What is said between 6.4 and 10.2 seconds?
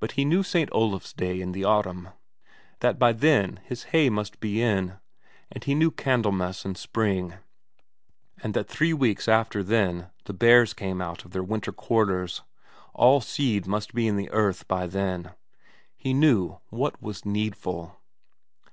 in spring, and that three weeks after then